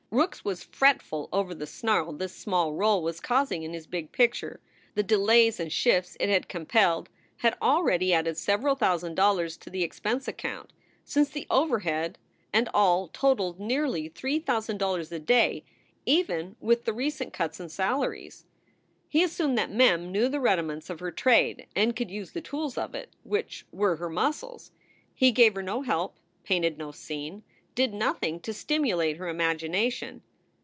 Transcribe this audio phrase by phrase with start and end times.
[0.13, 4.59] Rookes was fretful over the snarl this small role was causing in his big picture.
[4.93, 9.83] The delays and shifts it had compelled had already added several thousand dollars to the
[9.83, 10.73] expense account,
[11.05, 12.17] since the overhead
[12.51, 15.63] and all totaled nearly three thousand dollars a day
[16.05, 18.45] even with the recent cuts in salaries.
[19.07, 22.77] He assumed that Mem knew the rudiments of her trade and could use the tools
[22.77, 24.71] of it, which were her muscles.
[25.15, 27.43] He gave her no help, painted no scene,
[27.73, 30.21] did nothing to stimulate her imagination.